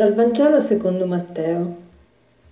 [0.00, 1.76] Dal Vangelo secondo Matteo.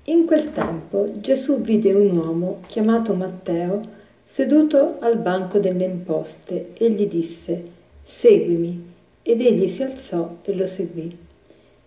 [0.04, 3.80] In quel tempo Gesù vide un uomo chiamato Matteo
[4.26, 7.64] seduto al banco delle imposte e gli disse,
[8.04, 8.84] Seguimi.
[9.22, 11.10] Ed egli si alzò e lo seguì.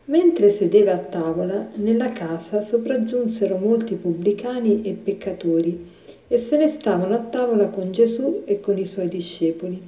[0.06, 5.90] Mentre sedeva a tavola, nella casa sopraggiunsero molti pubblicani e peccatori
[6.28, 9.80] e se ne stavano a tavola con Gesù e con i suoi discepoli.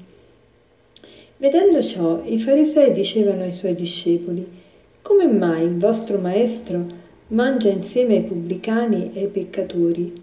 [1.37, 4.61] Vedendo ciò, i farisei dicevano ai suoi discepoli,
[5.03, 6.85] come mai il vostro maestro
[7.27, 10.13] mangia insieme ai pubblicani e ai peccatori?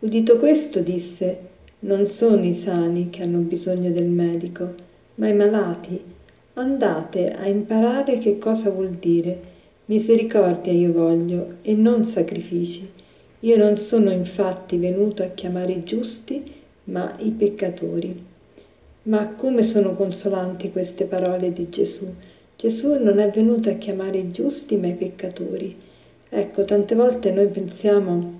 [0.00, 1.38] Udito questo disse,
[1.80, 4.74] non sono i sani che hanno bisogno del medico,
[5.14, 5.98] ma i malati.
[6.52, 9.40] Andate a imparare che cosa vuol dire.
[9.86, 12.88] Misericordia io voglio e non sacrifici.
[13.40, 16.42] Io non sono infatti venuto a chiamare i giusti,
[16.84, 18.22] ma i peccatori.
[19.04, 22.06] Ma come sono consolanti queste parole di Gesù?
[22.60, 25.74] Gesù non è venuto a chiamare i giusti ma i peccatori.
[26.28, 28.38] Ecco, tante volte noi pensiamo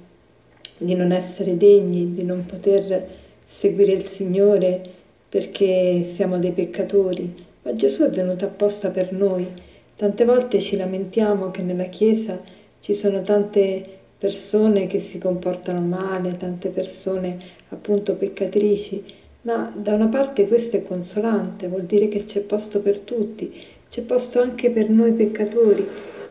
[0.76, 3.08] di non essere degni, di non poter
[3.46, 4.82] seguire il Signore
[5.26, 9.48] perché siamo dei peccatori, ma Gesù è venuto apposta per noi.
[9.96, 12.38] Tante volte ci lamentiamo che nella Chiesa
[12.80, 13.82] ci sono tante
[14.18, 17.38] persone che si comportano male, tante persone
[17.70, 19.02] appunto peccatrici,
[19.42, 24.02] ma da una parte questo è consolante, vuol dire che c'è posto per tutti, c'è
[24.02, 25.84] posto anche per noi peccatori,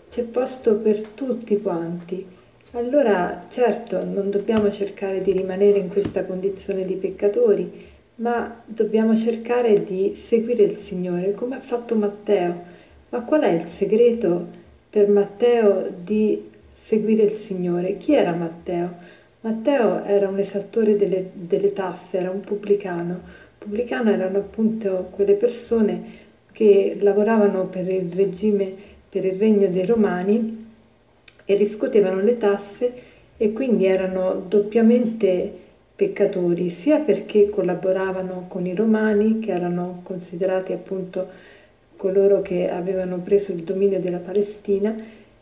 [0.09, 2.25] c'è posto per tutti quanti.
[2.71, 9.83] Allora, certo, non dobbiamo cercare di rimanere in questa condizione di peccatori, ma dobbiamo cercare
[9.83, 12.63] di seguire il Signore, come ha fatto Matteo.
[13.09, 14.47] Ma qual è il segreto
[14.89, 16.49] per Matteo di
[16.85, 17.97] seguire il Signore?
[17.97, 18.93] Chi era Matteo?
[19.41, 23.19] Matteo era un esattore delle, delle tasse, era un pubblicano.
[23.57, 28.73] Pubblicano erano appunto quelle persone che lavoravano per il regime,
[29.09, 30.67] per il regno dei Romani
[31.45, 32.93] e riscuotevano le tasse
[33.37, 35.51] e quindi erano doppiamente
[35.95, 41.27] peccatori, sia perché collaboravano con i Romani, che erano considerati appunto
[41.95, 44.95] coloro che avevano preso il dominio della Palestina,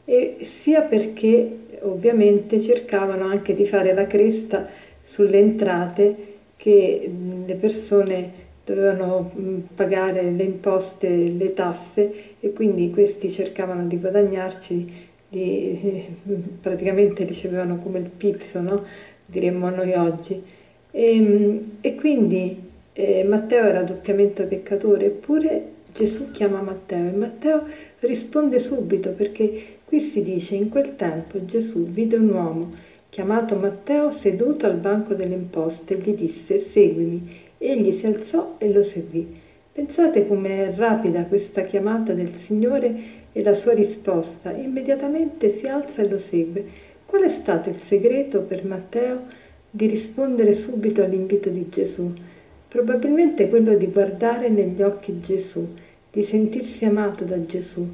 [0.05, 4.67] e sia perché ovviamente cercavano anche di fare la cresta
[5.03, 6.15] sulle entrate
[6.55, 7.11] che
[7.45, 8.31] le persone
[8.67, 14.93] dovevano mm, pagare le imposte, le tasse e quindi questi cercavano di guadagnarci,
[15.29, 16.05] di,
[16.59, 18.83] praticamente ricevevano come il pizzo, no?
[19.25, 20.43] diremmo noi oggi.
[20.91, 27.63] E, mm, e quindi eh, Matteo era doppiamente peccatore, eppure Gesù chiama Matteo e Matteo
[27.99, 32.73] risponde subito perché qui si dice in quel tempo Gesù vide un uomo
[33.09, 38.71] chiamato Matteo seduto al banco delle imposte e gli disse seguimi Egli si alzò e
[38.71, 39.45] lo seguì.
[39.71, 42.95] Pensate com'è rapida questa chiamata del Signore
[43.31, 44.51] e la sua risposta.
[44.51, 46.65] Immediatamente si alza e lo segue.
[47.05, 49.25] Qual è stato il segreto per Matteo
[49.69, 52.11] di rispondere subito all'invito di Gesù?
[52.67, 55.65] Probabilmente quello di guardare negli occhi Gesù,
[56.11, 57.87] di sentirsi amato da Gesù.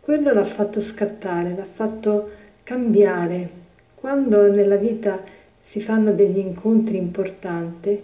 [0.00, 2.30] Quello l'ha fatto scattare, l'ha fatto
[2.62, 3.50] cambiare.
[3.94, 5.22] Quando nella vita
[5.60, 8.00] si fanno degli incontri importanti,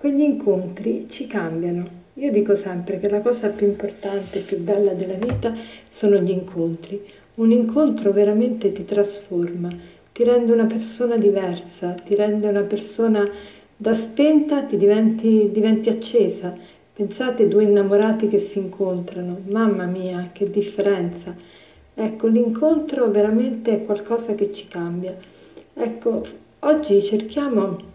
[0.00, 1.86] quegli incontri ci cambiano.
[2.14, 5.54] Io dico sempre che la cosa più importante e più bella della vita
[5.90, 7.06] sono gli incontri.
[7.34, 9.68] Un incontro veramente ti trasforma,
[10.10, 13.28] ti rende una persona diversa, ti rende una persona
[13.76, 16.56] da spenta, ti diventi, diventi accesa.
[16.94, 21.36] Pensate due innamorati che si incontrano, mamma mia, che differenza.
[21.92, 25.14] Ecco, l'incontro veramente è qualcosa che ci cambia.
[25.74, 26.24] Ecco,
[26.60, 27.89] oggi cerchiamo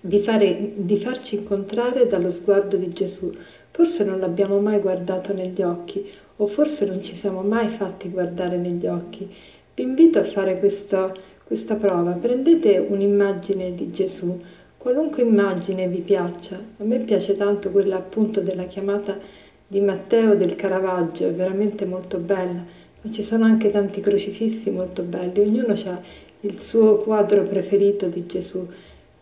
[0.00, 3.30] di, fare, di farci incontrare dallo sguardo di Gesù.
[3.70, 6.04] Forse non l'abbiamo mai guardato negli occhi
[6.36, 9.28] o forse non ci siamo mai fatti guardare negli occhi.
[9.74, 11.14] Vi invito a fare questo,
[11.44, 12.12] questa prova.
[12.12, 14.40] Prendete un'immagine di Gesù,
[14.76, 16.56] qualunque immagine vi piaccia.
[16.56, 19.18] A me piace tanto quella appunto della chiamata
[19.66, 22.64] di Matteo del Caravaggio, è veramente molto bella,
[23.02, 26.00] ma ci sono anche tanti crocifissi molto belli, ognuno ha
[26.40, 28.66] il suo quadro preferito di Gesù.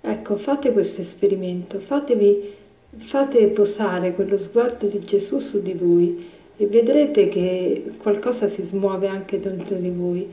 [0.08, 2.55] Ecco, fate questo esperimento, fatevi,
[2.99, 6.25] fate posare quello sguardo di Gesù su di voi
[6.56, 10.29] e vedrete che qualcosa si smuove anche dentro di voi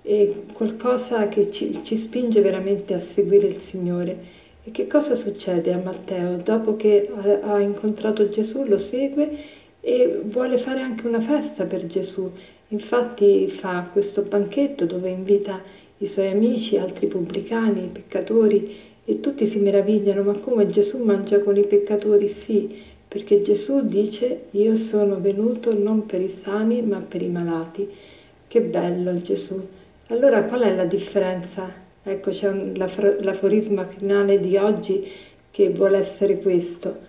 [0.00, 4.16] e qualcosa che ci, ci spinge veramente a seguire il Signore.
[4.64, 6.38] E che cosa succede a Matteo?
[6.38, 9.36] Dopo che ha, ha incontrato Gesù lo segue
[9.82, 12.32] e vuole fare anche una festa per Gesù.
[12.68, 15.60] Infatti fa questo banchetto dove invita
[15.98, 21.56] i suoi amici, altri pubblicani, peccatori e tutti si meravigliano, ma come Gesù mangia con
[21.56, 22.28] i peccatori?
[22.28, 22.72] Sì,
[23.08, 27.88] perché Gesù dice io sono venuto non per i sani ma per i malati.
[28.46, 29.60] Che bello Gesù.
[30.10, 31.72] Allora qual è la differenza?
[32.04, 35.04] Ecco, c'è un, l'aforisma finale di oggi
[35.50, 37.08] che vuole essere questo.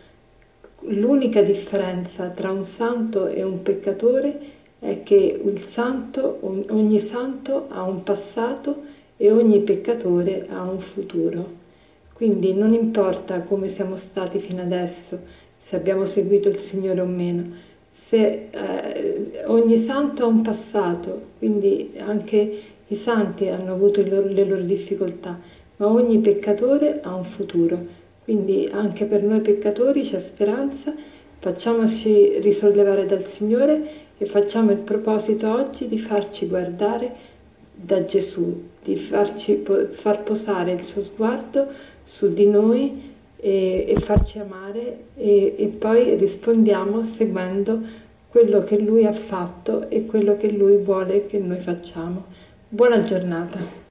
[0.85, 4.39] L'unica differenza tra un santo e un peccatore
[4.79, 8.85] è che santo, ogni santo ha un passato
[9.17, 11.60] e ogni peccatore ha un futuro.
[12.21, 15.17] Quindi non importa come siamo stati fino adesso,
[15.59, 17.45] se abbiamo seguito il Signore o meno,
[18.09, 24.45] se eh, ogni santo ha un passato, quindi anche i santi hanno avuto loro, le
[24.45, 25.39] loro difficoltà,
[25.77, 27.83] ma ogni peccatore ha un futuro.
[28.23, 30.93] Quindi anche per noi peccatori c'è speranza,
[31.39, 33.81] facciamoci risollevare dal Signore
[34.19, 37.15] e facciamo il proposito oggi di farci guardare
[37.73, 44.39] da Gesù, di farci, far posare il suo sguardo su di noi e, e farci
[44.39, 47.79] amare e, e poi rispondiamo seguendo
[48.29, 52.25] quello che Lui ha fatto e quello che Lui vuole che noi facciamo.
[52.69, 53.90] Buona giornata.